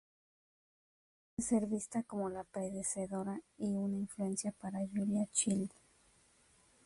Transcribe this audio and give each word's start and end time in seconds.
Puede 1.35 1.47
ser 1.47 1.67
vista 1.67 2.01
como 2.01 2.27
la 2.27 2.43
predecesora 2.43 3.39
y 3.59 3.65
una 3.75 3.99
influencia 3.99 4.51
para 4.51 4.79
Julia 4.79 5.27
Child. 5.31 5.69